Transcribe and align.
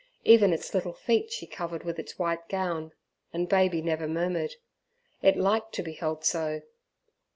Even 0.23 0.51
its 0.51 0.73
little 0.73 0.93
feet 0.95 1.31
she 1.31 1.45
covered 1.45 1.83
with 1.83 1.99
its 1.99 2.17
white 2.17 2.49
gown, 2.49 2.91
and 3.31 3.47
baby 3.47 3.83
never 3.83 4.07
murmured 4.07 4.55
it 5.21 5.37
liked 5.37 5.75
to 5.75 5.83
be 5.83 5.93
held 5.93 6.25
so. 6.25 6.63